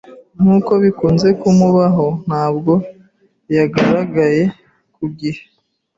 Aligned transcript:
Nkuko 0.41 0.71
bikunze 0.83 1.27
kumubaho, 1.39 2.05
ntabwo 2.27 2.73
yagaragaye 3.55 4.43
ku 4.95 5.03
gihe. 5.19 5.41